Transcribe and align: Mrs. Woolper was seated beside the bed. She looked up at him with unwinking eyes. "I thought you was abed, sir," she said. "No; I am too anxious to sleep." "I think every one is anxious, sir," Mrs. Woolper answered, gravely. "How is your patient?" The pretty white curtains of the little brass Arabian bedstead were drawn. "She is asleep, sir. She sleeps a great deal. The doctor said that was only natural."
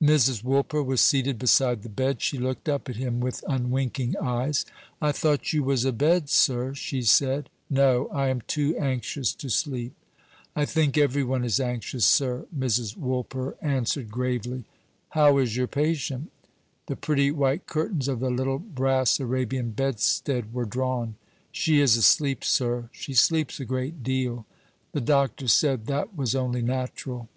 Mrs. 0.00 0.44
Woolper 0.44 0.84
was 0.86 1.00
seated 1.00 1.36
beside 1.36 1.82
the 1.82 1.88
bed. 1.88 2.22
She 2.22 2.38
looked 2.38 2.68
up 2.68 2.88
at 2.88 2.94
him 2.94 3.18
with 3.18 3.42
unwinking 3.48 4.14
eyes. 4.22 4.64
"I 5.02 5.10
thought 5.10 5.52
you 5.52 5.64
was 5.64 5.84
abed, 5.84 6.30
sir," 6.30 6.74
she 6.74 7.02
said. 7.02 7.50
"No; 7.68 8.06
I 8.10 8.28
am 8.28 8.42
too 8.42 8.76
anxious 8.78 9.34
to 9.34 9.48
sleep." 9.50 9.92
"I 10.54 10.64
think 10.64 10.96
every 10.96 11.24
one 11.24 11.42
is 11.44 11.58
anxious, 11.58 12.06
sir," 12.06 12.46
Mrs. 12.56 12.96
Woolper 12.96 13.56
answered, 13.60 14.12
gravely. 14.12 14.62
"How 15.08 15.38
is 15.38 15.56
your 15.56 15.66
patient?" 15.66 16.30
The 16.86 16.94
pretty 16.94 17.32
white 17.32 17.66
curtains 17.66 18.06
of 18.06 18.20
the 18.20 18.30
little 18.30 18.60
brass 18.60 19.18
Arabian 19.18 19.72
bedstead 19.72 20.54
were 20.54 20.66
drawn. 20.66 21.16
"She 21.50 21.80
is 21.80 21.96
asleep, 21.96 22.44
sir. 22.44 22.90
She 22.92 23.12
sleeps 23.12 23.58
a 23.58 23.64
great 23.64 24.04
deal. 24.04 24.46
The 24.92 25.00
doctor 25.00 25.48
said 25.48 25.86
that 25.86 26.16
was 26.16 26.36
only 26.36 26.62
natural." 26.62 27.28